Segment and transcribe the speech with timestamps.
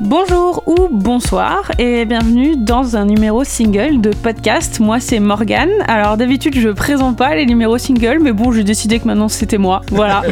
[0.00, 4.80] Bonjour ou bonsoir et bienvenue dans un numéro single de podcast.
[4.80, 5.68] Moi c'est Morgane.
[5.88, 9.58] Alors d'habitude je présente pas les numéros single mais bon j'ai décidé que maintenant c'était
[9.58, 9.82] moi.
[9.90, 10.22] Voilà.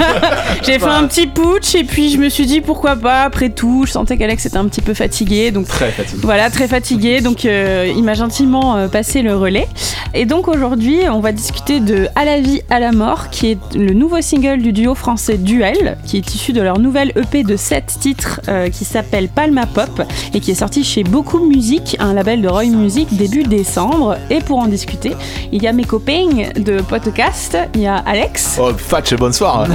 [0.62, 3.22] j'ai fait un petit putsch et puis je me suis dit pourquoi pas?
[3.22, 3.84] Après tout.
[3.86, 6.20] Je sentais qu'Alex était un petit peu fatigué donc Très fatigué.
[6.22, 9.66] voilà très fatigué donc euh, il m'a gentiment euh, passé le relais.
[10.12, 13.74] Et donc aujourd'hui on va discuter de À la vie à la mort qui est
[13.74, 17.56] le nouveau single du duo français Duel qui est issu de leur nouvelle EP de
[17.56, 20.02] 7 titres euh, qui s'appelle Palma Pop
[20.34, 24.16] et qui est sorti chez Beaucoup Music, un label de Roy Music début décembre.
[24.30, 25.14] Et pour en discuter,
[25.52, 29.66] il y a mes copains de podcast, il y a Alex, Oh, Fatch, bonsoir.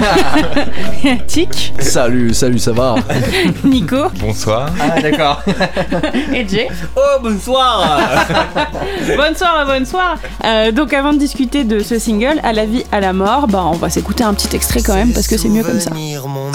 [1.04, 2.96] il y a Tic, Salut, salut, ça va
[3.64, 4.70] Nico Bonsoir.
[4.80, 5.41] Ah d'accord.
[6.34, 6.68] et Jay.
[6.96, 8.00] Oh bonsoir
[9.18, 10.18] Bonsoir, bonsoir.
[10.46, 13.63] Euh, donc avant de discuter de ce single, à la vie, à la mort, bah,
[13.66, 15.91] on va s'écouter un petit extrait quand même parce que c'est mieux comme ça.
[15.91, 16.52] Mon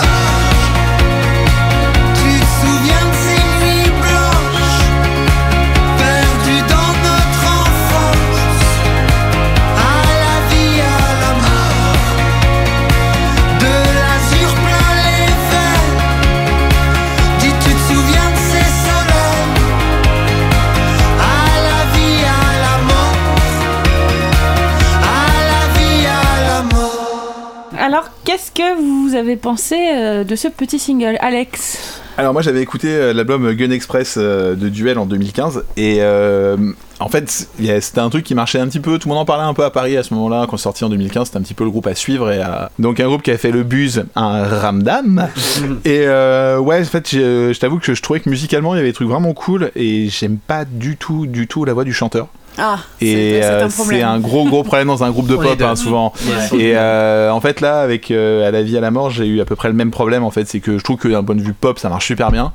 [28.37, 32.03] qu'est-ce que vous avez pensé euh, de ce petit single, Alex?
[32.19, 36.57] Alors moi j'avais écouté euh, l'album Gun Express euh, de Duel en 2015 et euh,
[37.01, 39.45] en fait c'était un truc qui marchait un petit peu, tout le monde en parlait
[39.45, 41.55] un peu à Paris à ce moment-là quand c'est sorti en 2015, c'était un petit
[41.55, 44.05] peu le groupe à suivre et à- donc un groupe qui a fait le buzz,
[44.17, 45.29] un ramdam.
[45.87, 48.81] Et euh, ouais en fait je, je t'avoue que je trouvais que musicalement il y
[48.81, 51.93] avait des trucs vraiment cool et j'aime pas du tout du tout la voix du
[51.95, 55.77] chanteur Ah, et c'est euh, un gros gros problème dans un groupe de pop hein,
[55.77, 56.13] souvent.
[56.27, 56.59] Ouais.
[56.61, 59.41] et euh, en fait là avec euh, à la vie à la mort j'ai eu
[59.41, 60.47] à peu près le même problème en fait.
[60.49, 62.53] C'est que je trouve que d'un point de vue pop ça marche super bien.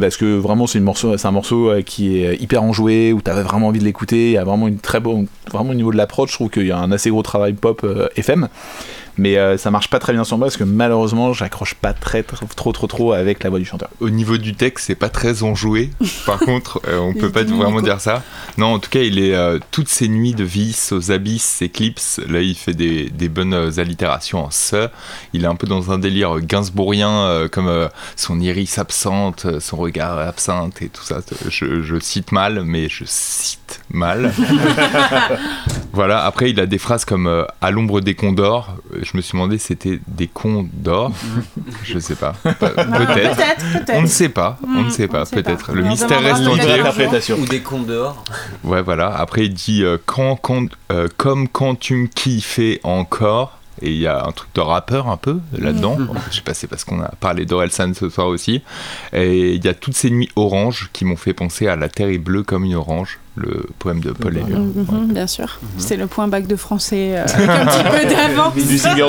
[0.00, 3.20] Parce que vraiment c'est une morceau c'est un morceau euh, qui est hyper enjoué où
[3.20, 4.26] t'avais vraiment envie de l'écouter.
[4.26, 6.66] Il y a vraiment une très bonne vraiment au niveau de l'approche je trouve qu'il
[6.66, 8.48] y a un assez gros travail pop euh, FM
[9.18, 12.22] mais euh, ça marche pas très bien sur moi parce que malheureusement j'accroche pas très,
[12.22, 15.08] très- trop trop trop avec la voix du chanteur Au niveau du texte, c'est pas
[15.08, 15.90] très enjoué.
[16.26, 18.22] Par contre, euh, on peut pas vraiment dire ça.
[18.58, 22.20] Non, en tout cas, il est euh, toutes ces nuits de vis aux abysses, éclipses.
[22.28, 24.88] Là, il fait des, des bonnes euh, allitérations en se.
[25.32, 29.76] Il est un peu dans un délire gainsbourgien, euh, comme euh, son iris absente, son
[29.76, 31.20] regard absinthe et tout ça.
[31.48, 34.32] Je, je cite mal, mais je cite mal.
[35.92, 36.24] voilà.
[36.24, 38.76] Après, il a des phrases comme euh, à l'ombre des condors.
[39.02, 41.12] Je me suis demandé, si c'était des cons d'or.
[41.84, 42.32] je sais pas.
[42.42, 43.36] Pe- Peut-être.
[43.36, 43.94] Peut-être, peut-être.
[43.94, 45.72] On ne sait pas, on ne sait on pas, sait peut-être.
[45.72, 47.34] Le mystère reste entier.
[47.34, 48.22] Ou des contes dehors.
[48.64, 49.14] Ouais, voilà.
[49.14, 53.58] Après, il dit euh, quand, quand, euh, comme quand tu me kiffais encore.
[53.80, 55.98] Et il y a un truc de rappeur un peu là-dedans.
[56.30, 58.62] Je sais pas, c'est parce qu'on a parlé d'Orelsan ce soir aussi.
[59.12, 62.08] Et il y a toutes ces nuits oranges qui m'ont fait penser à La terre
[62.08, 64.60] est bleue comme une orange, le poème de Paul Éluard.
[64.60, 65.58] Mhm, bien sûr.
[65.78, 68.54] C'est le point bac de français euh, avec un petit peu d'avance.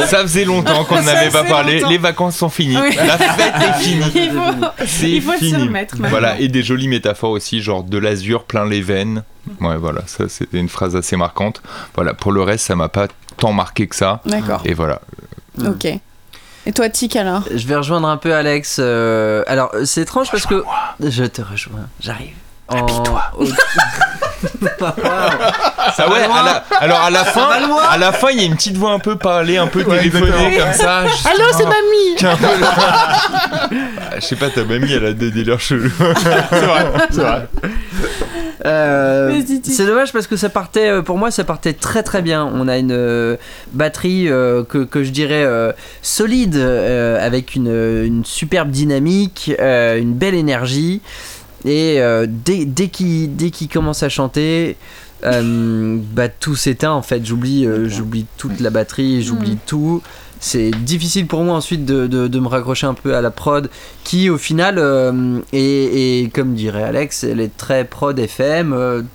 [0.09, 1.75] Ça faisait longtemps qu'on n'avait pas parlé.
[1.79, 1.89] longtemps.
[1.89, 2.77] Les vacances sont finies.
[2.77, 2.95] Oui.
[2.95, 4.11] La fête est finie.
[4.15, 6.09] Il faut, il faut remettre maintenant.
[6.09, 9.23] Voilà, et des jolies métaphores aussi, genre de l'azur plein les veines.
[9.59, 11.61] Ouais, voilà, ça c'était une phrase assez marquante.
[11.95, 14.21] Voilà, pour le reste, ça m'a pas tant marqué que ça.
[14.25, 15.01] D'accord, Et voilà.
[15.65, 15.85] ok.
[16.65, 17.43] Et toi, Tic, alors?
[17.53, 18.77] Je vais rejoindre un peu Alex.
[18.79, 20.63] euh, Alors c'est étrange parce que
[21.01, 22.35] je te rejoins, j'arrive.
[22.77, 23.21] Habille-toi.
[24.85, 27.47] Ah ouais, à la- alors à la fin,
[27.89, 30.57] à la fin, il y a une petite voix un peu parlée, un peu téléphonée
[30.57, 31.07] comme ça.
[31.07, 32.17] juste- Allô, c'est mamie
[34.11, 35.91] Ah, Je sais pas, ta mamie, elle a des délires chelous.
[35.97, 37.47] c'est vrai c'est vrai
[38.65, 42.49] Euh, c'est dommage parce que ça partait, euh, pour moi, ça partait très très bien.
[42.53, 43.35] On a une euh,
[43.73, 47.67] batterie euh, que, que je dirais euh, solide, euh, avec une,
[48.05, 51.01] une superbe dynamique, euh, une belle énergie.
[51.65, 54.75] Et euh, dès, dès qu'il commence à chanter,
[55.23, 57.25] euh, bah, tout s'éteint en fait.
[57.25, 60.01] J'oublie euh, j'oublie toute la batterie, j'oublie tout.
[60.39, 63.69] C'est difficile pour moi ensuite de, de- de me raccrocher un peu à la prod
[64.03, 64.77] qui au final
[65.53, 69.05] est, est, comme dirait Alex, elle est très prod FM,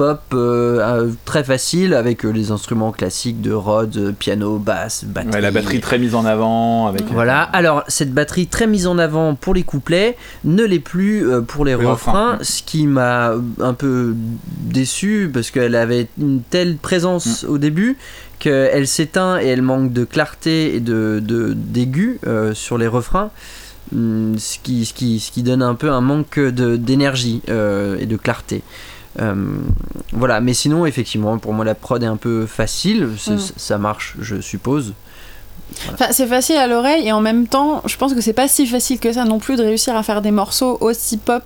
[0.00, 5.34] pop euh, euh, très facile avec euh, les instruments classiques de Rhodes, piano, basse, batterie.
[5.34, 8.96] Ouais, la batterie très mise en avant avec Voilà, alors cette batterie très mise en
[8.96, 13.34] avant pour les couplets ne l'est plus pour les Les refrains, refrains, ce qui m'a
[13.60, 14.14] un peu
[14.62, 17.98] déçu parce qu'elle avait une telle présence au début
[18.38, 21.20] qu'elle s'éteint et elle manque de clarté et de
[21.54, 23.30] d'aigu euh, sur les refrains.
[23.94, 28.06] Hum, Ce qui, ce, qui, ce qui donne un peu un manque d'énergie euh, et
[28.06, 28.62] de clarté.
[29.18, 29.34] Euh,
[30.12, 33.08] voilà, mais sinon, effectivement, pour moi, la prod est un peu facile.
[33.26, 33.38] Mm.
[33.56, 34.94] Ça marche, je suppose.
[35.92, 38.66] Enfin, c'est facile à l'oreille et en même temps, je pense que c'est pas si
[38.66, 41.44] facile que ça non plus de réussir à faire des morceaux aussi pop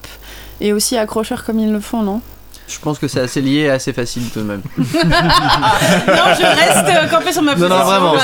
[0.61, 2.21] et aussi accrocheurs comme ils le font, non?
[2.67, 4.63] Je pense que c'est assez lié et assez facile tout de même.
[4.79, 7.87] Non, je reste euh, campé sur ma Non, non, position.
[7.91, 8.15] vraiment.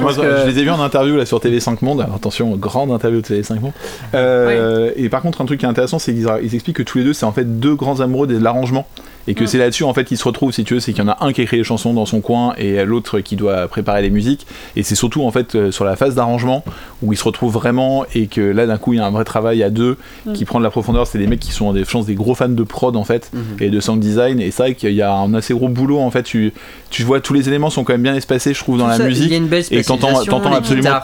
[0.00, 2.00] Moi, que- je les ai vus en interview là sur TV5 Monde.
[2.00, 3.72] Alors, attention, grande interview de TV5 Monde.
[4.14, 6.98] Euh, Et par contre, un truc qui est intéressant, c'est qu'ils ils expliquent que tous
[6.98, 8.86] les deux, c'est en fait deux grands amoureux de l'arrangement.
[9.26, 9.46] Et que Mm.
[9.46, 11.16] c'est là-dessus en fait qu'ils se retrouvent, si tu veux, c'est qu'il y en a
[11.24, 14.46] un qui écrit les chansons dans son coin et l'autre qui doit préparer les musiques.
[14.76, 16.62] Et c'est surtout en fait euh, sur la phase d'arrangement
[17.02, 19.24] où ils se retrouvent vraiment et que là d'un coup il y a un vrai
[19.24, 20.32] travail à deux Mm.
[20.34, 21.06] qui prend de la profondeur.
[21.06, 23.42] C'est des mecs qui sont des, des gros fans de prod en fait Mhm.
[23.60, 24.40] et de sound design.
[24.40, 26.22] Et c'est vrai qu'il y a un assez gros boulot en fait.
[26.22, 26.52] Tu,
[26.90, 29.04] tu vois, tous les éléments sont quand même bien espacés, je trouve, dans la Ça,
[29.04, 29.26] musique.
[29.26, 30.40] Il y a une belle et t'entends- absolument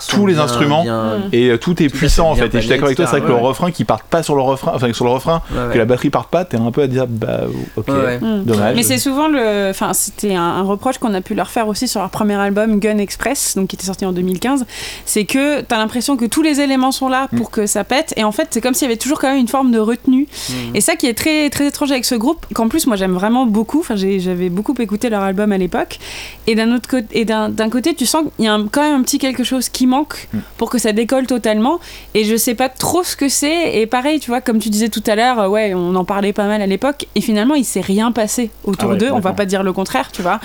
[0.08, 0.82] tous les bien- instruments.
[0.82, 1.18] bien-.
[1.32, 3.12] Et euh, tout est Tout puissant en fait Et je suis d'accord avec toi, c'est
[3.18, 5.58] vrai que le refrain qui parte pas sur le refrain, enfin sur le refrain, Ouais,
[5.68, 5.72] ouais.
[5.74, 7.40] que la batterie parte pas, t'es un peu à dire bah
[7.76, 8.18] ok, Ouais.
[8.20, 8.44] Mm.
[8.44, 8.76] dommage.
[8.76, 9.68] Mais c'est souvent le.
[9.70, 12.78] Enfin, c'était un, un reproche qu'on a pu leur faire aussi sur leur premier album
[12.80, 14.66] Gun Express, donc qui était sorti en 2015.
[15.04, 18.24] C'est que t'as l'impression que tous les éléments sont là pour que ça pète, et
[18.24, 20.26] en fait, c'est comme s'il y avait toujours quand même une forme de retenue.
[20.48, 20.76] Mhm.
[20.76, 23.46] Et ça qui est très très étrange avec ce groupe, qu'en plus moi j'aime vraiment
[23.46, 23.80] beaucoup.
[23.80, 25.98] Enfin, j'avais beaucoup écouté leur album à l'époque.
[26.46, 28.82] Et d'un autre côté, et d'un d'un côté, tu sens qu'il y a un- quand
[28.82, 30.38] même un petit quelque chose qui manque Mm.
[30.56, 31.78] pour que ça décolle totalement.
[32.14, 33.78] Et je sais pas trop ce que c'est.
[33.78, 36.32] Et pareil, tu vois, comme tu disais tout à l'heure, euh, ouais, on en parlait
[36.32, 37.06] pas mal à l'époque.
[37.14, 39.10] Et finalement, il s'est rien passé autour Ah ouais, d'eux.
[39.12, 40.40] On va pas dire le contraire, tu vois.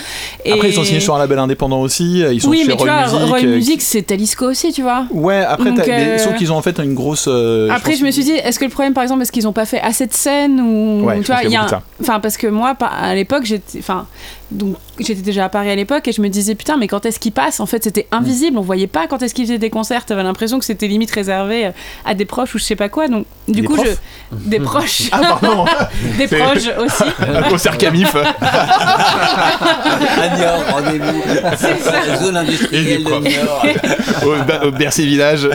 [0.46, 2.76] Après Et- ils sont signés sur un label indépendant aussi, ils sont oui, chez mais
[2.76, 3.30] tu Roy vois, Music.
[3.30, 5.06] Roy euh, Music, c'est Talisco aussi, tu vois.
[5.12, 7.26] Ouais, après, Donc, euh, sauf qu'ils ont en fait une grosse.
[7.28, 9.54] euh, Après, je me suis dit, est-ce que le problème, par exemple, est-ce qu'ils ont
[9.54, 12.38] pas fait assez de scènes ou Ouais, tu vois, qu'il y a un- enfin parce
[12.38, 14.06] que moi, à l'époque, j'étais, enfin,
[14.52, 17.20] donc j'étais déjà à Paris à l'époque et je me disais putain, mais quand est-ce
[17.20, 18.16] qu'ils passent En fait, c'était Mm.
[18.16, 20.06] invisible, on voyait pas quand est-ce qu'ils faisaient des concerts.
[20.06, 21.72] T'avais l'impression que c'était limite réservé euh,
[22.06, 23.08] à des proches ou je sais pas quoi.
[23.08, 24.00] Donc du Des coup, profs?
[24.32, 25.66] Je, des proches, Ah pardon,
[26.18, 27.04] des proches aussi.
[27.20, 28.16] un concert Camif.
[29.16, 31.22] À Niort, rendez-vous.
[31.58, 32.16] C'est ça.
[32.24, 33.10] Zone industrielle Et du de.
[33.10, 33.66] Niort.
[34.66, 35.48] au, Bercy Village.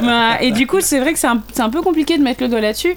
[0.00, 0.42] Voilà.
[0.42, 2.48] Et du coup, c'est vrai que c'est un, c'est un peu compliqué de mettre le
[2.48, 2.96] doigt là-dessus.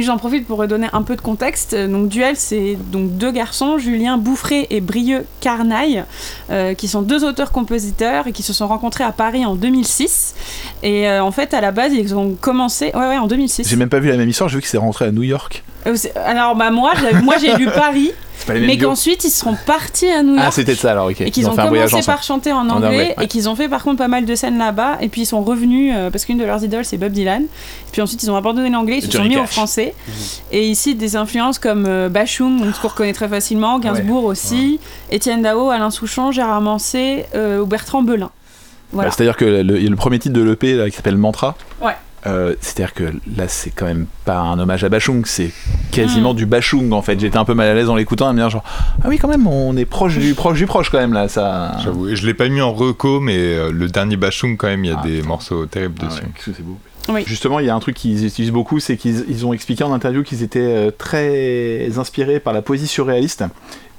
[0.00, 1.74] J'en profite pour redonner un peu de contexte.
[1.74, 6.04] Donc Duel, c'est donc deux garçons, Julien Bouffré et Brieux Carnaille,
[6.50, 10.34] euh, qui sont deux auteurs-compositeurs et qui se sont rencontrés à Paris en 2006.
[10.82, 13.68] Et euh, en fait, à la base, ils ont commencé, ouais, ouais, en 2006.
[13.68, 15.62] J'ai même pas vu la même histoire, j'ai vu que c'est rentré à New York.
[15.86, 18.12] Euh, Alors bah moi, j'ai- moi j'ai lu Paris,
[18.48, 20.44] mais qu'ensuite ils sont partis à New York.
[20.48, 21.20] Ah, c'était ça alors, ok.
[21.20, 22.04] Et qu'ils Ils ont, commencé ensemble.
[22.04, 23.24] par chanter en En anglais, ouais.
[23.24, 25.42] et qu'ils ont fait par contre pas mal de scènes là-bas, et puis ils sont
[25.42, 27.44] revenus, euh, parce qu'une de leurs idoles c'est Bob Dylan,
[27.92, 29.50] puis ensuite ils ont abandonné l'anglais, ils Et se sont mis au Cash.
[29.50, 29.94] français,
[30.52, 34.78] et ici des influences comme euh, donc, ce qu'on reconnaît très facilement, Gainsbourg aussi,
[35.10, 38.30] Étienne Dao, Alain Souchon, Gérard Manset, euh, ou Bertrand Belin.
[38.92, 39.08] Voilà.
[39.08, 41.16] Bah, C'est-à-dire que le, il y a le premier titre de l'EP là, qui s'appelle
[41.16, 41.56] Mantra.
[41.80, 41.94] Ouais.
[42.26, 43.04] Euh, C'est-à-dire que
[43.36, 45.90] là, c'est quand même pas un hommage à Bachung, c'est Hmm.
[45.90, 47.18] quasiment du Bachung en fait.
[47.20, 48.62] J'étais un peu mal à l'aise en l'écoutant, à me dire genre
[49.02, 51.28] ah oui quand même, on est proche du proche du proche quand même là.
[51.28, 51.72] Ça.
[51.84, 54.84] J'avoue, et je l'ai pas mis en reco, mais euh, le dernier Bachung, quand même,
[54.84, 55.28] il y a Ah, des putain.
[55.28, 56.20] morceaux terribles Ah dessus.
[56.22, 56.78] ouais, qu'est-ce que c'est beau.
[57.08, 57.22] Oui.
[57.26, 59.92] Justement, il y a un truc qu'ils utilisent beaucoup, c'est qu'ils ils ont expliqué en
[59.92, 63.44] interview qu'ils étaient euh, très inspirés par la poésie surréaliste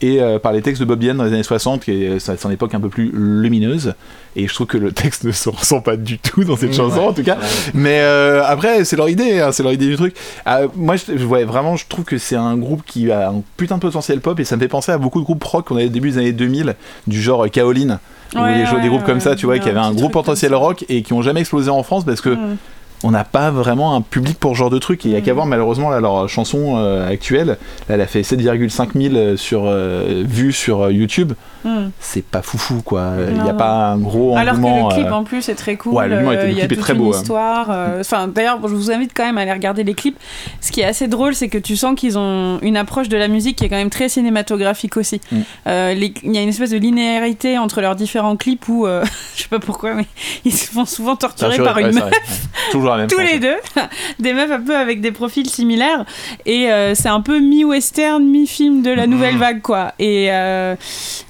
[0.01, 2.51] et euh, par les textes de Bob Dylan dans les années 60, qui est son
[2.51, 3.94] époque un peu plus lumineuse.
[4.35, 6.73] Et je trouve que le texte ne se ressent pas du tout dans cette Mmh,
[6.73, 7.05] chanson, ouais.
[7.07, 7.38] en tout cas.
[7.73, 10.15] Mais euh, après, c'est leur idée, hein, c'est leur idée du truc.
[10.47, 13.75] Euh, moi, je, ouais, vraiment, je trouve que c'est un groupe qui a un putain
[13.75, 15.85] de potentiel pop et ça me fait penser à beaucoup de groupes rock qu'on avait
[15.85, 16.75] au début des années 2000,
[17.07, 18.00] du genre Kaolin,
[18.35, 18.39] ou
[18.81, 21.21] des, groupes comme ça, tu vois, qui avaient un gros potentiel rock et qui ont
[21.21, 22.57] jamais explosé en France parce que Mm.
[23.03, 25.05] On n'a pas vraiment un public pour ce genre de truc.
[25.05, 25.23] Et il y a Mm.
[25.23, 27.48] qu'à voir malheureusement là, leur chanson euh, actuelle,
[27.89, 31.33] là, elle a fait 7,5 000 euh, sur, euh, vues sur YouTube.
[31.65, 31.91] Hmm.
[32.01, 33.12] C'est pas foufou quoi.
[33.29, 34.89] Il n'y a pas un gros Alors que engouement.
[34.89, 35.93] le clip en plus est très cool.
[35.93, 37.17] ouais, le était- le il y a toute très une beau, hein.
[37.22, 37.69] histoire.
[38.01, 40.17] Enfin, d'ailleurs, je vous invite quand même à aller regarder les clips.
[40.60, 43.29] Ce qui est assez drôle, c'est que tu sens qu'ils ont une approche de la
[43.29, 45.22] musique qui est quand même très cinématographique aussi.
[45.31, 45.38] Mm.
[45.65, 48.86] Les- Il y a une espèce de linéarité entre leurs différents clips où,
[49.36, 50.05] je sais pas pourquoi, mais
[50.43, 52.48] ils se font souvent torturer torturé, par une ouais, meuf.
[52.72, 53.55] Toujours la même Tous les deux,
[54.19, 56.05] des meufs un peu avec des profils similaires,
[56.45, 59.93] et euh, c'est un peu mi-western, mi-film de la nouvelle vague, quoi.
[60.00, 60.75] Et euh,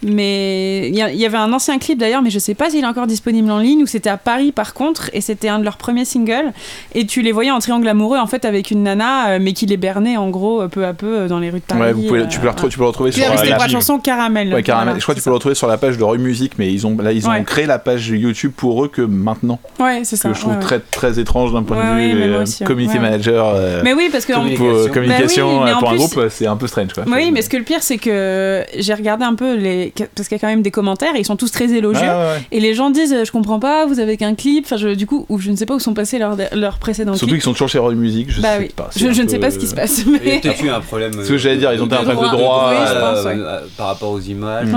[0.03, 3.07] mais il y, avait un ancien clip d'ailleurs, mais je sais pas s'il est encore
[3.07, 6.05] disponible en ligne, où c'était à Paris par contre, et c'était un de leurs premiers
[6.05, 6.51] singles,
[6.93, 9.65] et tu les voyais en triangle amoureux en fait avec une nana, euh, mais qui
[9.65, 11.81] les bernait en gros peu à peu dans les rues de Paris.
[11.81, 13.99] Ouais, vous pouvez, tu, peux le retrouver, tu peux le retrouver sur la la chanson
[13.99, 14.53] Caramel.
[14.53, 14.85] Ouais, Caramel.
[14.85, 16.71] Voilà, je crois que tu peux le retrouver sur la page de Roy Music, mais
[16.71, 17.43] ils ont là ils ont Ouais.
[17.43, 19.59] créé la page YouTube pour eux que maintenant.
[19.79, 20.29] Ouais, c'est ça.
[20.29, 21.51] que je trouve très très étrange.
[21.53, 23.01] D'un point Ouais, de oui, vue mais moi euh, aussi, community ouais.
[23.01, 23.47] manager.
[23.55, 25.91] euh, Mais oui, parce que pour euh, communication Bah oui, mais euh, en pour un
[25.91, 27.03] plus- groupe, c'est un peu strange quoi.
[27.07, 29.93] Oui, mais ce que le pire, c'est que j'ai regardé un peu les.
[30.15, 32.01] Parce qu'il y a quand même des commentaires et ils sont tous très élogieux.
[32.07, 32.41] Ah, ouais, ouais.
[32.51, 34.65] Et les gens disent Je comprends pas, vous avez qu'un clip.
[34.65, 37.13] Enfin, je, du coup, ou je ne sais pas où sont passés leurs leurs précédents
[37.13, 37.37] Surtout clips.
[37.37, 38.69] qu'ils sont toujours chez Roy Music, je bah sais oui.
[38.75, 38.89] pas.
[38.95, 40.03] Je, ne sais pas ce qui se passe.
[40.05, 40.39] Il y a Mais...
[40.39, 41.13] peut-être eu un problème.
[41.23, 43.39] Ce que j'allais dire, ils ont un problème de droit, oui,
[43.77, 44.67] par rapport aux images.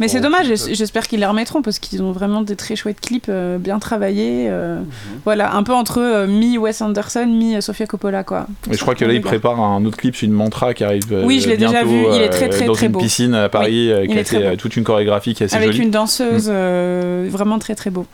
[0.00, 3.30] Mais c'est dommage, j'espère qu'ils les remettront parce qu'ils ont vraiment des très chouettes clips
[3.58, 4.46] bien travaillés.
[4.50, 4.80] euh,
[5.24, 8.46] Voilà, un peu entre euh, mi-Wes Anderson, mi-Sofia Coppola, quoi.
[8.68, 11.12] Mais je crois que là, il prépare un autre clip sur une mantra qui arrive.
[11.12, 13.00] euh, Oui, je l'ai déjà vu, il est euh, très, très, dans très une beau.
[13.00, 14.56] piscine à Paris, euh, qui a euh, beau.
[14.56, 15.84] toute une chorégraphie qui est assez Avec jolie.
[15.84, 18.06] une danseuse, euh, vraiment très très beau.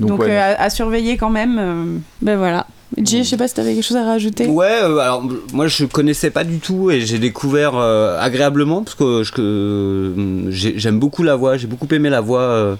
[0.00, 1.58] Donc, Donc, ouais, euh, à, à surveiller quand même.
[1.60, 1.84] euh,
[2.22, 2.66] Ben voilà.
[2.98, 4.46] Jay, je sais pas si t'avais quelque chose à rajouter.
[4.46, 8.94] Ouais, euh, alors moi je connaissais pas du tout et j'ai découvert euh, agréablement parce
[8.94, 12.76] que je- que, euh, j'ai- j'aime beaucoup la voix, j'ai beaucoup aimé la voix, euh,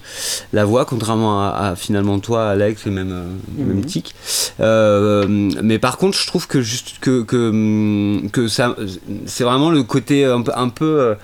[0.53, 4.15] la voix contrairement à, à, finalement toi Alex et même euh, même Tic.
[4.61, 5.27] Euh,
[5.63, 8.77] mais par contre je trouve que juste que que, hum, que ça
[9.27, 11.15] c'est vraiment le côté un peu un peu euh,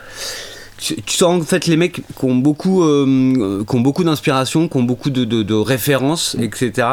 [0.79, 4.69] tu tu sens en fait les mecs qui ont beaucoup, euh, qui ont beaucoup d'inspiration,
[4.69, 6.87] qui ont beaucoup de, de- de références, etc.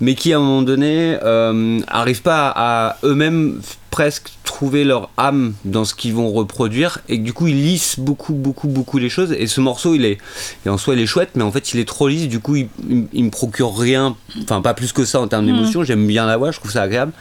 [0.00, 3.60] Mais qui à un moment donné euh, arrivent pas à, à eux-mêmes
[3.90, 7.98] presque trouver leur âme dans ce qu'ils vont reproduire et que du coup ils lissent
[8.00, 10.18] beaucoup beaucoup beaucoup les choses et ce morceau il est
[10.66, 12.56] et en soi il est chouette mais en fait il est trop lisse du coup
[12.56, 16.06] il, il- il me procure rien enfin pas plus que ça en termes d'émotion j'aime
[16.08, 17.12] bien la voix je trouve ça agréable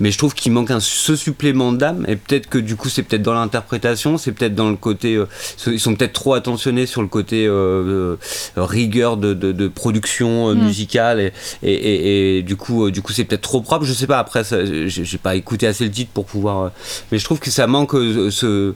[0.00, 3.02] mais je trouve qu'il manque un ce supplément d'âme et peut-être que du coup c'est
[3.02, 5.26] peut-être dans l'interprétation c'est peut-être dans le côté euh,
[5.66, 8.16] ils sont peut-être trop attentionnés sur le côté euh, euh,
[8.56, 10.64] rigueur de, de- de production euh, Mm.
[10.64, 13.92] musicale et, et, et- et du coup euh, du coup c'est peut-être trop propre je
[13.92, 14.42] sais pas après
[14.86, 16.68] j'ai pas écouté assez le titre pour pouvoir euh,
[17.12, 18.74] mais je trouve que ça manque euh, ce,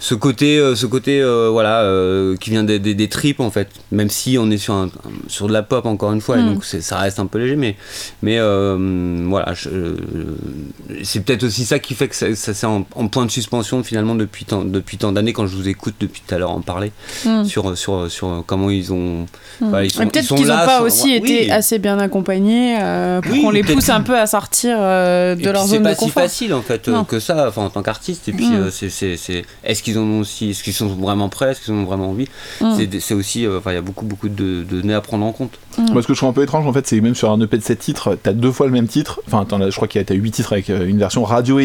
[0.00, 3.50] ce côté euh, ce côté euh, voilà euh, qui vient des, des, des tripes en
[3.50, 4.90] fait même si on est sur un,
[5.28, 6.54] sur de la pop encore une fois et Mm.
[6.54, 7.76] donc ça reste un peu léger mais
[8.22, 9.68] mais euh, voilà je-
[11.02, 13.82] c'est peut-être aussi ça qui fait que ça, ça c'est en, en point de suspension
[13.82, 16.60] finalement depuis tant, depuis tant d'années quand je vous écoute depuis tout à l'heure en
[16.60, 16.92] parler
[17.24, 17.44] Mm.
[17.44, 19.26] sur, sur, sur comment ils ont
[19.60, 19.76] Mm.
[19.84, 23.42] ils sont- Peut-être qu'ils n'ont pas sont- aussi été assez bien accompagnés euh, pour Oui,
[23.42, 25.90] qu'on les pousse un peu à sortir euh, de Et leur puis c'est zone pas
[25.90, 26.22] de si confort.
[26.22, 28.54] facile en fait que ça enfin, en tant qu'artiste et puis Mm.
[28.54, 31.60] euh, c'est c'est c'est est-ce qu'ils en ont aussi est-ce qu'ils sont vraiment prêts est-ce
[31.60, 32.28] qu'ils en ont vraiment envie?
[32.60, 32.74] Mm.
[32.76, 35.52] c'est c'est aussi il y a beaucoup beaucoup de, de nez à prendre en compte
[35.92, 37.40] Moi, ce que je trouve un peu étrange, en fait, c'est que même sur un
[37.40, 39.20] EP de 7 titres, t'as deux fois le même titre.
[39.26, 41.58] Enfin, je crois qu'il y a t'as 8 titres avec euh, une version radio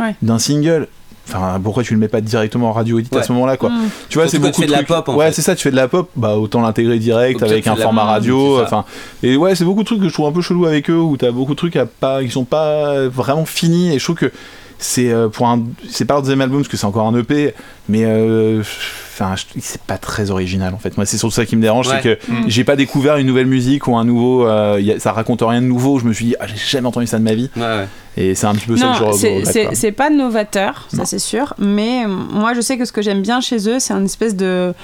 [0.00, 0.14] Ouais.
[0.22, 0.88] d'un single.
[1.34, 3.22] Enfin, pourquoi tu le mets pas directement en radio edit à Ouais.
[3.22, 3.88] ce moment-là, quoi Mm.
[4.08, 5.70] Tu vois, c'est beaucoup tu fais de la pop, en ouais, c'est ça, tu fais
[5.70, 8.60] de la pop, bah autant l'intégrer direct avec un format radio.
[8.62, 8.84] Enfin,
[9.22, 11.16] et ouais, c'est beaucoup de trucs que je trouve un peu chelou avec eux où
[11.16, 14.32] t'as beaucoup de trucs à pas, qui sont pas vraiment finis et je trouve que
[14.78, 17.54] c'est euh, pour un, c'est pas leur deuxième album parce que c'est encore un EP,
[17.88, 20.96] mais euh, enfin, c'est pas très original en fait.
[20.96, 22.00] Moi, c'est surtout ça qui me dérange, Ouais.
[22.02, 22.44] c'est que Mm.
[22.48, 25.66] j'ai pas découvert une nouvelle musique ou un nouveau, euh, a- ça raconte rien de
[25.66, 26.00] nouveau.
[26.00, 27.86] Je me suis dit, ah, j'ai jamais entendu ça de ma vie, ouais, ouais.
[28.16, 31.54] Et c'est un petit peu ça que je c'est- pas novateur, ça c'est sûr.
[31.58, 34.74] Mais moi, je sais que ce que j'aime bien chez eux, c'est un espèce de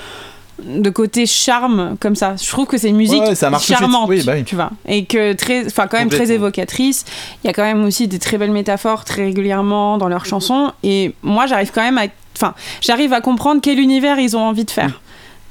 [0.64, 2.34] de côté charme comme ça.
[2.40, 4.42] Je trouve que c'est une musique Ouais, ça charmante, Oui, bah oui.
[4.44, 7.04] tu vois, et que très, enfin quand même très évocatrice.
[7.44, 10.72] Il y a quand même aussi des très belles métaphores très régulièrement dans leurs chansons.
[10.82, 12.06] Et moi, j'arrive quand même à,
[12.36, 15.00] enfin, j'arrive à comprendre quel univers ils ont envie de faire.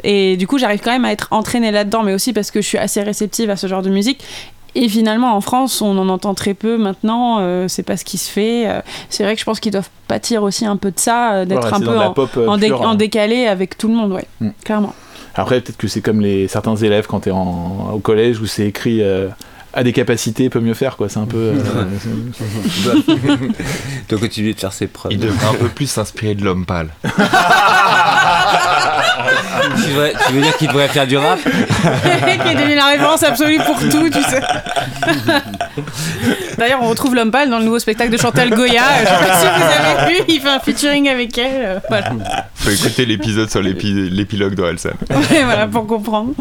[0.04, 2.68] Et du coup, j'arrive quand même à être entraînée là-dedans, mais aussi parce que je
[2.68, 4.24] suis assez réceptive à ce genre de musique.
[4.76, 7.38] Et finalement, en France, on en entend très peu maintenant.
[7.40, 8.68] euh, c'est pas ce qui se fait.
[8.70, 11.46] euh, c'est vrai que je pense qu'ils doivent pâtir aussi un peu de ça, euh,
[11.46, 12.96] d'être un peu en, pop, euh, en dé- pure, en hein.
[12.96, 14.50] décalé avec tout le monde, ouais, Mm.
[14.64, 14.94] clairement.
[15.36, 18.66] Après, peut-être que c'est comme les certains élèves quand t'es en, au collège où c'est
[18.68, 19.28] écrit euh,
[19.74, 21.10] à des capacités peut mieux faire quoi.
[21.10, 21.38] C'est un peu.
[21.38, 21.84] euh,
[24.10, 26.90] doit continuer de faire ses preuves Il devrait un peu plus s'inspirer de l'homme pâle.
[27.04, 27.10] tu,
[29.92, 31.40] veux, tu veux dire qu'il devrait faire du rap?
[32.44, 34.42] qui est devenu la référence absolue pour tout, tu sais.
[36.58, 38.82] D'ailleurs, on retrouve l'homme pâle dans le nouveau spectacle de Chantal Goya.
[39.02, 41.52] Je sais pas si vous avez vu, il fait un featuring avec elle.
[41.66, 42.12] euh, Voilà.
[42.56, 44.90] Faut écouter l'épisode sur l'épi- l'épilogue d'Orelsan.
[45.10, 46.34] Ouais, voilà, pour comprendre.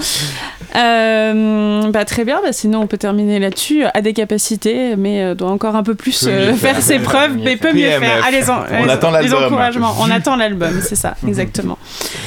[0.75, 3.85] Euh, bah, très bien, bah, sinon on peut terminer là-dessus.
[3.95, 6.83] À des capacités, mais euh, doit encore un peu plus euh, faire faire.
[6.83, 8.25] ses preuves, mais peut mieux faire.
[8.27, 9.45] Allez, On attend les l'album.
[9.45, 9.95] encouragements.
[10.01, 11.79] On attend l'album, c'est ça, exactement.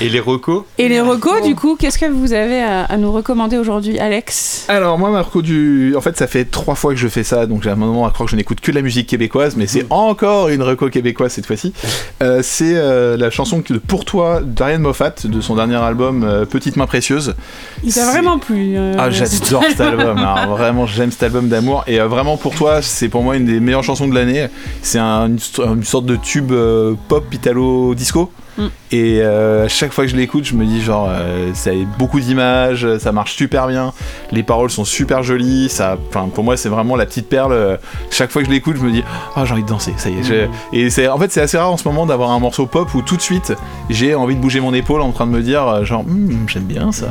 [0.01, 0.63] Et les recos?
[0.77, 4.65] Et les recos, du coup, qu'est-ce que vous avez à, à nous recommander aujourd'hui, Alex
[4.69, 7.63] Alors moi Marco du en fait ça fait trois fois que je fais ça donc
[7.63, 9.85] j'ai un moment à croire que je n'écoute que de la musique québécoise mais c'est
[9.89, 11.73] encore une reco québécoise cette fois-ci.
[12.21, 16.45] Euh, c'est euh, la chanson de Pour toi d'Ariane Moffat de son dernier album euh,
[16.45, 17.35] Petite main précieuse.
[17.83, 18.75] Il t'a vraiment plu.
[18.77, 20.17] euh, ah j'adore cet album.
[20.17, 21.83] Alors, vraiment j'aime cet album d'amour.
[21.87, 24.47] Et euh, vraiment pour toi c'est pour moi une des meilleures chansons de l'année.
[24.81, 25.39] C'est un- une,
[25.73, 28.67] une sorte de tube euh, pop italo disco Mm.
[28.91, 31.73] Et euh, à chaque fois que je l'écoute, je me dis genre, euh, ça a
[31.97, 33.93] beaucoup d'images, ça marche super bien,
[34.31, 35.97] les paroles sont super jolies, ça,
[36.33, 37.53] pour moi c'est vraiment la petite perle.
[37.53, 37.77] euh,
[38.11, 39.03] Chaque fois que je l'écoute, je me dis,
[39.35, 40.23] ah j'ai envie de danser, ça y est.
[40.23, 40.47] je-
[40.77, 43.01] Et c'est, en fait c'est assez rare en ce moment d'avoir un morceau pop où
[43.01, 43.53] tout de suite
[43.89, 46.91] j'ai envie de bouger mon épaule en train de me dire genre, Hmm, j'aime bien
[46.91, 47.07] ça.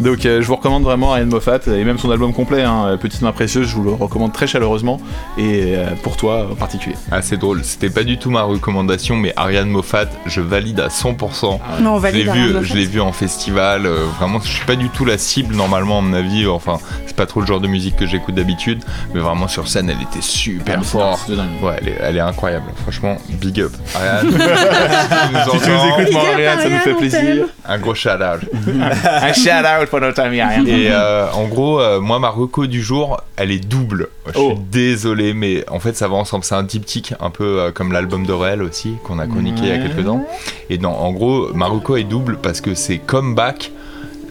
[0.00, 3.22] Donc euh, je vous recommande vraiment Ryan Moffat et même son album complet, hein, Petite
[3.22, 5.00] main précieuse, je vous le recommande très chaleureusement
[5.38, 6.96] et pour toi en particulier.
[7.10, 10.89] Ah, c'est drôle, c'était pas du tout ma recommandation, mais Ariane Moffat, je valide à
[10.90, 11.58] 100%.
[11.80, 13.86] Non, on Je l'ai valide vu, je l'ai vu en festival.
[13.86, 16.46] euh, vraiment, je suis pas du tout la cible normalement à mon avis.
[16.46, 18.82] Enfin, c'est pas trop le genre de musique que j'écoute d'habitude,
[19.14, 21.28] mais vraiment sur scène, elle était super Ah, forte.
[21.62, 22.66] Ouais, elle est, elle est incroyable.
[22.82, 23.72] Franchement, big up.
[23.94, 27.46] Ariane, si tu nous Si tu nous entends, écoutes, Ariane, ça nous fait plaisir.
[27.66, 28.40] un gros shout out.
[29.22, 30.66] Un shout out pour notre ami Ariane.
[30.66, 34.08] Et euh, en gros, euh, moi, ma reco du jour, elle est double.
[34.26, 34.58] Je suis Oh.
[34.70, 36.44] désolé, mais en fait, ça va ensemble.
[36.44, 39.72] C'est un diptyque, un peu euh, comme l'album d'Aurel aussi, qu'on a chroniqué il y
[39.72, 40.24] a quelques temps.
[40.70, 43.72] Et non, en gros, ma reco est double parce que c'est Comeback.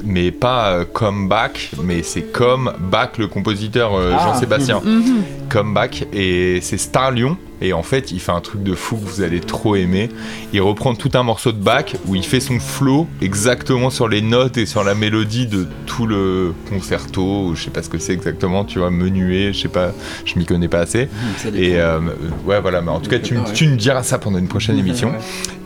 [0.01, 4.27] Mais pas euh, Comeback, mais c'est comme Back, le compositeur euh, Ah.
[4.27, 4.79] Jean-Sébastien.
[4.81, 5.23] Mhm.
[5.49, 9.05] Comeback et c'est Star Lion et en fait il fait un truc de fou que
[9.05, 10.07] vous allez trop aimer.
[10.53, 14.21] Il reprend tout un morceau de Bach où il fait son flow exactement sur les
[14.21, 17.53] notes et sur la mélodie de tout le concerto.
[17.55, 19.91] Je sais pas ce que c'est exactement tu vois menuet je sais pas
[20.25, 21.09] je m'y connais pas assez.
[21.53, 21.99] Et euh,
[22.45, 24.77] ouais voilà mais en tout cas tu, me- tu me diras ça pendant une prochaine
[24.77, 25.11] émission.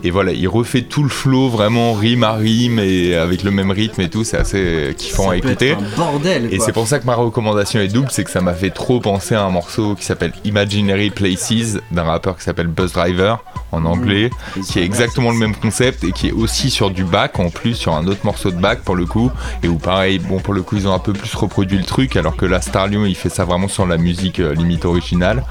[0.03, 3.69] et voilà il refait tout le flow vraiment rime à rime et avec le même
[3.71, 5.75] rythme et tout c'est assez kiffant à Ça peut écouter.
[5.95, 6.49] bordel.
[6.51, 8.99] et c'est pour ça que ma recommandation est double, c'est que ça m'a fait trop
[8.99, 13.85] penser à un morceau qui s'appelle Imaginary Places d'un rappeur qui s'appelle Buzz Driver en
[13.85, 14.29] anglais,
[14.67, 17.73] qui est exactement le même concept et qui est aussi sur du bac en plus
[17.73, 19.31] sur un autre morceau de bac pour le coup.
[19.63, 22.15] Et où pareil bon pour le coup ils ont un peu plus reproduit le truc
[22.15, 25.43] alors que là Star Lion il fait ça vraiment sur la musique euh, limite originale.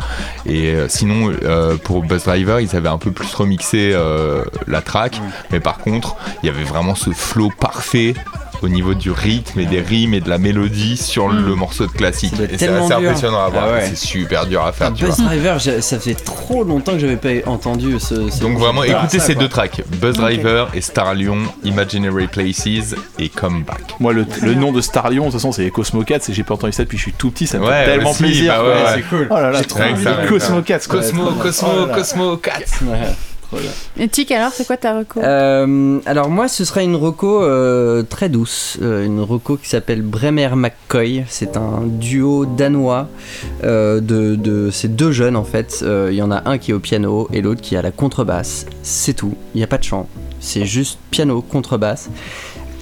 [0.47, 3.97] Et euh, sinon euh, pour Buzz Driver ils avaient un peu plus remixé
[4.67, 5.21] la track.
[5.51, 8.15] Mais par contre il y avait vraiment ce flow parfait
[8.63, 11.59] au niveau du rythme et des rimes et de la mélodie sur le hmm.
[11.59, 12.35] morceau de classique.
[12.41, 13.65] Et c'est assez impressionnant à voir.
[13.75, 14.93] Ah c'est super dur à faire.
[14.93, 15.17] Buzz.
[15.17, 18.41] Driver, ça fait trop longtemps que j'avais pas entendu ce.
[18.41, 20.17] Donc vraiment, ah, écoutez ces deux tracks, Buzz.
[20.17, 23.95] Driver et Star Lion, Imaginary Places et Comeback.
[23.99, 26.33] Moi, le, nom de Star Lion, de toute façon, c'est Cosmo 4.
[26.33, 27.47] J'ai pas entendu ça depuis que je suis tout petit.
[27.47, 28.55] Ça me fait tellement bah aussi, plaisir.
[28.55, 29.27] Bah ouais, c'est cool.
[29.31, 29.81] Oh là là, trop
[30.29, 30.89] Cosmo 4.
[30.89, 32.83] Cosmo, Cosmo, Cosmo 4.
[33.99, 35.21] Et Tic, alors, c'est quoi ta reco?
[35.21, 38.79] Euh, alors, moi, ce sera une reco euh, très douce.
[38.83, 41.25] Euh, une reco qui s'appelle Bremer McCoy.
[41.29, 43.09] C'est un duo danois
[43.63, 45.85] de, de, ces deux jeunes, en fait.
[45.85, 47.91] Il y en a un qui est au piano et l'autre qui est à la
[47.91, 48.67] contrebasse.
[48.83, 49.35] C'est tout.
[49.55, 50.09] Il n'y a pas de chant.
[50.41, 52.11] C'est juste piano, contrebasse.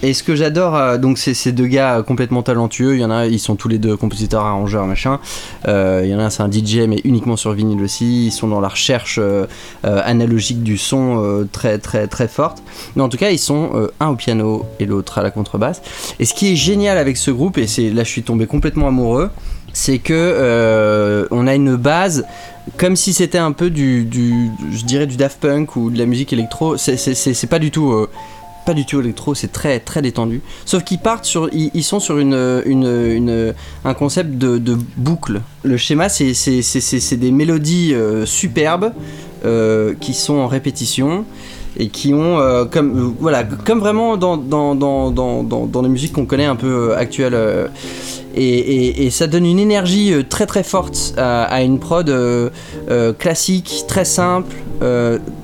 [0.02, 2.94] Et ce que j'adore, euh, donc c'est ces deux gars complètement talentueux.
[2.94, 5.20] Il y en a, ils sont tous les deux compositeurs, arrangeurs, machin.
[5.68, 8.26] Euh, il y en a c'est un DJ, mais uniquement sur vinyle aussi.
[8.28, 9.46] Ils sont dans la recherche euh,
[9.84, 12.62] analogique du son très très très forte.
[12.96, 15.82] Mais en tout cas, ils sont un au piano et l'autre à la contrebasse.
[16.18, 18.88] Et ce qui est génial avec ce groupe, et c'est là je suis tombé complètement
[18.88, 19.28] amoureux,
[19.74, 22.24] c'est que on a une base
[22.78, 26.06] comme si c'était un peu du, du- je dirais du Daft Punk ou de la
[26.06, 26.76] musique électro.
[26.78, 28.06] C'est pas du tout.
[28.64, 30.42] Pas du tout électro, c'est très très détendu.
[30.64, 35.40] Sauf qu'ils partent sur, ils, sont sur une, une, un concept de, boucle.
[35.62, 38.92] Le schéma, c'est des mélodies euh, superbes
[39.44, 41.24] euh, qui sont en répétition
[41.78, 46.12] et qui ont euh, comme voilà comme vraiment dans dans, dans, dans, dans, les musiques
[46.12, 47.38] qu'on connaît un peu actuelles
[48.34, 52.12] et, et- ça donne une énergie très très forte à, une prod
[53.18, 54.56] classique très simple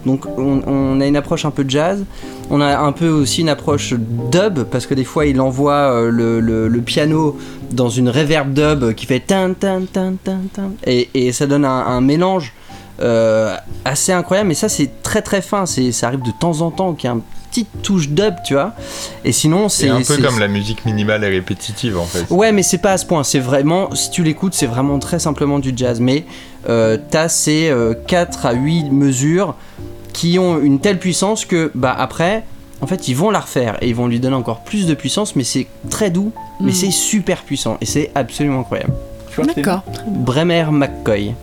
[0.04, 2.04] donc on, on a une approche un peu jazz
[2.50, 3.94] on a un peu aussi une approche
[4.30, 7.38] dub parce que des fois il envoie euh, le, le- le piano
[7.72, 9.20] dans une reverb dub qui fait
[10.86, 12.52] et, et ça donne un, un mélange
[13.00, 13.54] euh,
[13.84, 16.94] assez incroyable mais ça c'est très très fin c'est ça arrive de temps en temps
[16.94, 18.74] qu'il y a une petite touche dub tu vois
[19.24, 22.24] et sinon c'est un peu comme la musique minimale et répétitive en fait.
[22.30, 23.24] Ouais, mais c'est pas à ce point.
[23.24, 26.00] C'est vraiment, si tu l'écoutes, c'est vraiment très simplement du jazz.
[26.00, 26.24] Mais
[26.68, 29.54] euh, t'as ces euh, 4 à 8 mesures
[30.16, 32.44] qui ont une telle puissance que, bah après,
[32.80, 35.36] en fait, ils vont la refaire et ils vont lui donner encore plus de puissance.
[35.36, 36.74] Mais c'est très doux, mais Mm.
[36.74, 38.94] c'est super puissant et c'est absolument incroyable.
[39.54, 39.82] D'accord.
[40.06, 41.34] Bremer McCoy.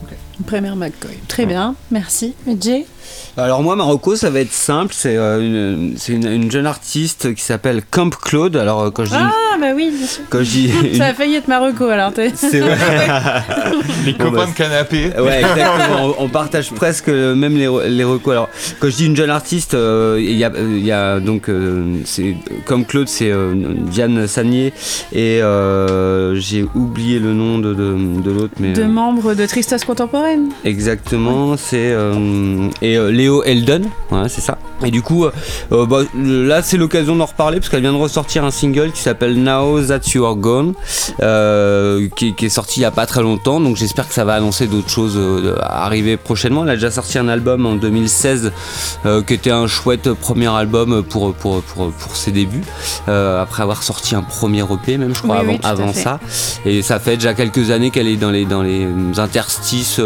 [0.47, 1.15] Premier McCoy.
[1.27, 2.33] Très bien, merci.
[2.59, 2.87] Jay
[3.37, 4.93] Alors moi, Marocco, ça va être simple.
[4.95, 8.55] C'est euh, une, c'est une, une jeune artiste qui s'appelle Camp Claude.
[8.55, 10.23] Alors euh, quand je dis, Ah, bah oui, bien sûr.
[10.29, 12.13] quand je dis, une- Ça a failli être ma reco, alors.
[12.13, 12.77] t'es- c'est vrai.
[14.05, 15.09] Les Bon, copains bah, de canapé.
[15.19, 16.13] Ouais, exactement.
[16.19, 18.31] on, on partage presque même les, les recos.
[18.33, 21.19] Alors, quand je dis une jeune artiste, euh, il y, a, euh, il y a
[21.19, 22.35] donc, euh, c'est
[22.65, 23.53] comme Claude, c'est euh,
[23.89, 24.73] Diane Sagnier
[25.13, 29.45] et euh, j'ai oublié le nom de, de, de l'autre, mais Deux euh, membres de
[29.45, 30.49] Tristesse Contemporaine.
[30.65, 33.43] Exactement, c'est euh, et euh, Léo
[34.09, 34.57] voilà, c'est ça.
[34.85, 35.31] Et du coup, euh,
[35.71, 39.01] euh, bah, là c'est l'occasion d'en reparler parce qu'elle vient de ressortir un single qui
[39.01, 40.73] s'appelle Now That You Are Gone,
[41.21, 43.59] euh, qui, qui est sorti il y a pas très longtemps.
[43.59, 46.63] Donc j'espère que ça va annoncer d'autres choses euh, à arriver prochainement.
[46.63, 48.51] Elle a déjà sorti un album en 2016
[49.05, 52.63] euh, qui était un chouette premier album pour pour pour, pour ses débuts.
[53.07, 56.19] après avoir sorti un premier EP même je crois Oui, avant, ça.
[56.65, 59.99] Et ça fait déjà quelques années qu'elle est dans les, dans les interstices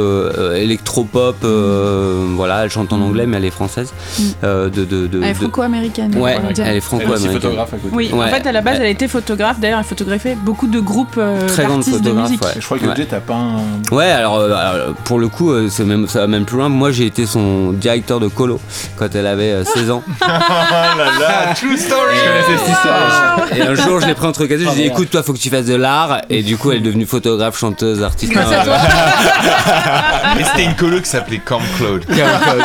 [0.55, 1.35] électropop.
[1.41, 3.91] voilà, elle chante en anglais, mais elle est française.
[4.19, 4.23] Mm.
[4.43, 6.15] Euh, de, de, de- Elle est franco-américaine.
[6.17, 7.31] Ouais, elle est Elle est aussi franco-américaine.
[7.33, 7.89] photographe à côté.
[7.95, 9.59] Oui, en fait, à la base, elle était photographe.
[9.59, 12.43] D'ailleurs, elle photographiait beaucoup de groupes euh, Très grande d'artistes de photographe, musique.
[12.45, 12.51] ouais.
[12.59, 12.95] Je crois que Ouais.
[12.95, 13.95] Jay, t'as pas un.
[13.95, 16.69] Ouais, alors, euh, alors, pour le coup, euh, c'est même, ça va même plus loin.
[16.69, 18.59] Moi, j'ai été son directeur de colo
[18.97, 20.03] quand elle avait euh, 16 ans.
[20.21, 22.15] Ah là là, true story
[23.55, 25.33] Et un jour, je l'ai pris entre yeux, je lui ai dit écoute, toi, faut
[25.33, 26.21] que tu fasses de l'art.
[26.29, 28.31] Et du coup, elle est devenue photographe, chanteuse, artiste.
[28.33, 28.77] Grâce à Non, toi.
[30.37, 32.05] Mais c'était une colo qui s'appelait Camp Claude.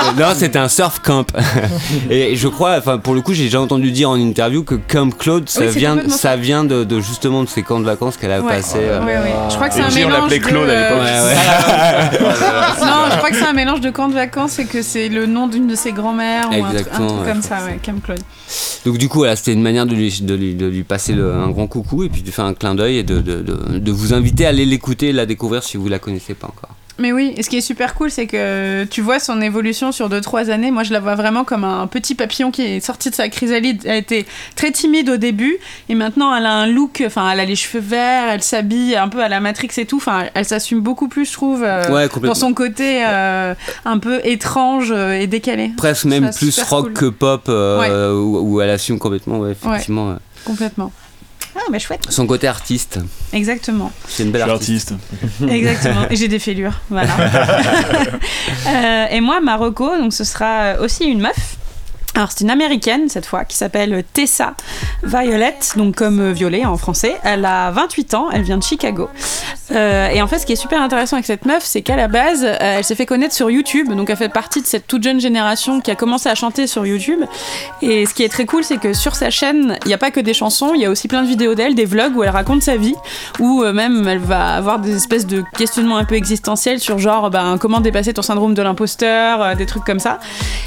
[0.19, 1.27] non, c'était un surf camp.
[2.11, 5.11] Et je crois, enfin, pour le coup, j'ai déjà entendu dire en interview que Camp
[5.17, 7.85] Claude, ça Oui, c'est vient, complètement ça vient de, de justement de ces camps de
[7.85, 8.49] vacances qu'elle a Ouais.
[8.57, 8.79] passé.
[8.81, 9.33] euh, Ouais, ouais.
[9.51, 10.13] Je crois que c'est un on mélange.
[10.13, 11.03] l'appelait de, Claude à l'époque.
[11.03, 12.87] Ouais, ouais.
[12.87, 15.27] Non, je crois que c'est un mélange de camp de vacances et que c'est le
[15.27, 17.33] nom d'une de ses grand-mères ou un truc, un Exactement, truc ouais.
[17.33, 18.21] comme ça, ouais, Camp Claude.
[18.85, 21.33] Donc du coup, voilà, c'était une manière de lui, de lui, de lui passer le-
[21.35, 23.93] un grand coucou et puis de faire un clin d'œil et de, de, de- de
[23.93, 26.71] vous inviter à aller l'écouter et la découvrir si vous la connaissez pas encore.
[26.99, 30.09] Mais oui, et ce qui est super cool, c'est que tu vois son évolution sur
[30.09, 30.71] 2-3 années.
[30.71, 33.83] Moi, je la vois vraiment comme un petit papillon qui est sorti de sa chrysalide.
[33.85, 34.27] Elle était
[34.57, 35.57] très timide au début,
[35.89, 39.09] et maintenant elle a un look, enfin, elle a les cheveux verts, elle s'habille un
[39.09, 39.97] peu à la Matrix et tout.
[39.97, 44.21] Enfin, elle s'assume beaucoup plus, je trouve, euh, Ouais, dans son côté euh, un peu
[44.25, 45.73] étrange euh, et décalé.
[45.77, 46.93] Presque même plus rock cool.
[46.93, 50.93] que pop, euh, où, où elle assume complètement, ouais, effectivement, Complètement.
[51.65, 52.03] Ah, bah chouette.
[52.09, 52.99] son côté artiste.
[53.33, 53.93] Exactement.
[54.09, 54.93] C'est une belle artiste.
[54.93, 55.49] artiste.
[55.49, 56.09] Exactement.
[56.11, 56.81] Et j'ai des fêlures.
[56.91, 57.11] Voilà.
[58.67, 61.57] Euh, et moi, Marocco, donc ce sera aussi une meuf.
[62.15, 64.53] Alors c'est une américaine cette fois qui s'appelle Tessa
[65.03, 67.17] Violet, donc comme euh, violet en français.
[67.25, 69.09] Elle a 28 ans, elle vient de Chicago.
[69.71, 72.09] Euh, et en fait ce qui est super intéressant avec cette meuf, c'est qu'à la
[72.09, 75.03] base, euh, elle s'est fait connaître sur YouTube, donc elle fait partie de cette toute
[75.03, 77.21] jeune génération qui a commencé à chanter sur YouTube.
[77.81, 80.11] Et ce qui est très cool, c'est que sur sa chaîne, il n'y a pas
[80.11, 82.31] que des chansons, il y a aussi plein de vidéos d'elle, des vlogs où elle
[82.31, 82.95] raconte sa vie,
[83.39, 87.57] où même elle va avoir des espèces de questionnements un peu existentiels sur genre ben,
[87.59, 90.19] comment dépasser ton syndrome de l'imposteur, des trucs comme ça.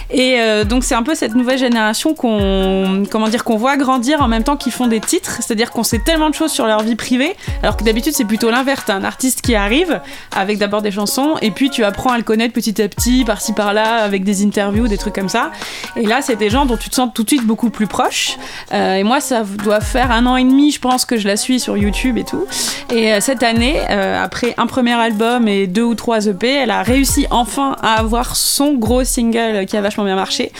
[0.09, 4.27] Et donc c'est un peu cette nouvelle génération qu'on comment dire qu'on voit grandir en
[4.27, 6.95] même temps qu'ils font des titres, c'est-à-dire qu'on sait tellement de choses sur leur vie
[6.95, 8.83] privée, alors que d'habitude c'est plutôt l'inverse.
[8.89, 10.01] Un artiste qui arrive
[10.35, 13.53] avec d'abord des chansons et puis tu apprends à le connaître petit à petit, par-ci
[13.53, 15.51] par-là, avec des interviews, des trucs comme ça.
[15.95, 18.37] Et là c'est des gens dont tu te sens tout de suite beaucoup plus proche.
[18.73, 21.37] Euh, et moi ça doit faire un an et demi, je pense que je la
[21.37, 22.45] suis sur YouTube et tout.
[22.91, 26.71] Et euh, cette année, euh, après un premier album et deux ou trois EP, elle
[26.71, 30.51] a réussi enfin à avoir son gros single qui a vachement bien marché,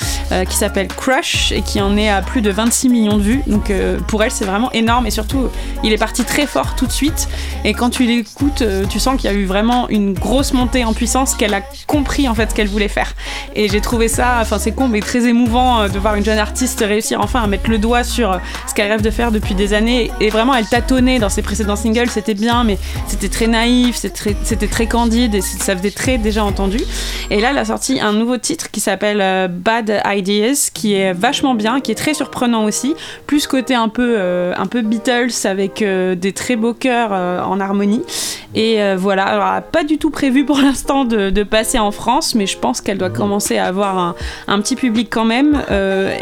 [0.50, 3.42] qui s'appelle Crush et qui en est à plus de 26 millions de vues.
[3.48, 5.50] Donc euh, pour elle, c'est vraiment énorme et surtout,
[5.84, 7.28] il est parti très fort tout de suite.
[7.64, 10.84] Et quand tu l'écoutes, euh, tu sens qu'il y a eu vraiment une grosse montée
[10.84, 13.14] en puissance, qu'elle a compris en fait ce qu'elle voulait faire.
[13.56, 16.40] Et j'ai trouvé ça, enfin c'est con, mais très émouvant euh, de voir une jeune
[16.40, 19.74] artiste réussir enfin à mettre le doigt sur ce qu'elle rêve de faire depuis des
[19.74, 20.12] années.
[20.20, 24.34] Et vraiment, elle tâtonnait dans ses précédents singles, c'était bien, mais c'était très naïf, c'était
[24.58, 26.80] très, très candide et ça faisait très déjà entendu.
[27.30, 31.54] Et là, elle a sorti un nouveau titre qui s'appelle Bad Ideas, qui est vachement
[31.54, 32.96] bien, qui est très surprenant aussi,
[33.28, 37.42] plus côté un peu, euh, un peu Beatles avec euh, des très beaux chœurs euh,
[37.42, 38.04] en harmonie.
[38.58, 42.48] Et voilà, alors pas du tout prévu pour l'instant de, de passer en France, mais
[42.48, 44.16] je pense qu'elle doit commencer à avoir un,
[44.48, 45.62] un petit public quand même,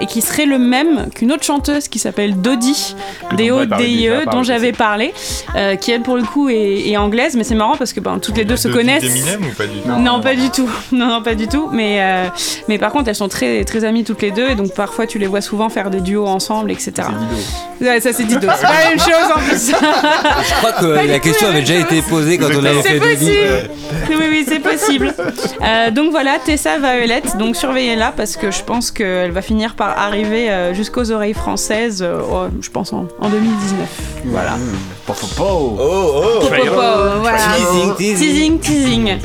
[0.01, 2.95] et qui serait le même qu'une autre chanteuse qui s'appelle parlé
[3.37, 5.13] D-O-D-I-E, dont le j'avais parlé,
[5.79, 8.37] qui elle pour le coup est, est anglaise, mais c'est marrant parce que ben, toutes
[8.37, 9.03] les deux se connaissent.
[9.03, 9.99] ou pas du tout?
[9.99, 10.69] Non, pas du tout.
[10.91, 11.69] Non, non, pas du tout.
[11.71, 11.99] Mais,
[12.67, 14.49] mais par contre, elles sont très, très amies toutes les deux.
[14.49, 16.91] Et donc, parfois, tu les vois souvent faire des duos ensemble, etc.
[17.81, 18.47] Ouais, ça, c'est Dido.
[18.55, 19.67] C'est pas la même chose en plus.
[20.49, 22.81] Je crois que Pas du la tout question avait déjà été posée quand on avait
[22.81, 23.13] fait Dodie.
[23.15, 23.69] possible.
[24.09, 25.13] Oui, oui, c'est possible.
[25.61, 27.37] Euh, donc voilà, Tessa Violette.
[27.37, 32.01] Donc surveillez-la parce que je pense qu'elle va finir par arriver euh, jusqu'aux oreilles françaises,
[32.01, 33.87] euh, oh, je pense en, en 2019.
[34.25, 34.53] Voilà.
[35.05, 35.43] Po, po, po.
[36.41, 36.81] Popo,
[37.21, 37.37] voilà.
[37.57, 38.17] Teasing, teasing.
[38.17, 39.17] Teasing, teasing.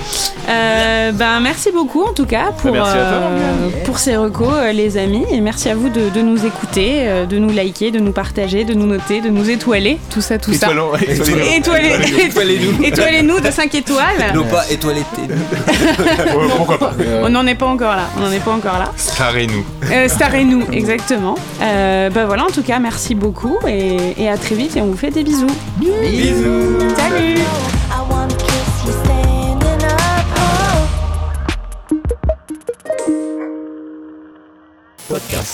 [0.49, 4.49] Euh, ben, merci beaucoup en tout cas pour, Merci à toi, euh, pour ces recos,
[4.53, 5.25] euh, les amis.
[5.31, 8.73] Et merci à vous de, de nous écouter, de nous liker, de nous partager, de
[8.75, 9.99] nous noter, de nous étoiler.
[10.11, 10.69] Tout ça, tout ça.
[10.69, 11.45] Étoilons- étoilez-nous.
[11.59, 12.85] Étoilez- Étoilez-nous.
[12.85, 14.33] Étoilez-nous de 5 étoiles.
[14.35, 14.65] Non pas.
[14.69, 18.05] Ouais, Pourquoi pas On n'en est pas encore là.
[18.17, 18.91] On n'en est pas encore là.
[18.97, 19.65] Starez-nous.
[19.91, 21.35] Euh, Starez-nous, exactement.
[21.63, 24.87] Euh, bah voilà, en tout cas, merci beaucoup et, et à très vite et on
[24.87, 25.47] vous fait des bisous.
[25.79, 26.79] Bisous.
[26.97, 27.35] Salut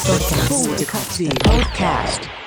[0.05, 0.85] Podcast.
[1.41, 2.44] Podcast.